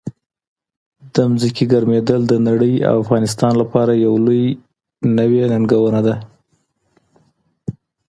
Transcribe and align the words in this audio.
د 1.13 1.15
ځمکې 1.41 1.63
ګرمېدل 1.73 2.21
د 2.27 2.33
نړۍ 2.47 2.73
او 2.89 2.95
افغانستان 3.03 3.53
لپاره 3.61 3.91
یو 4.05 4.13
لوی 4.25 4.45
نوي 5.17 5.39
ننګونه 5.51 5.99
ده. 6.07 6.15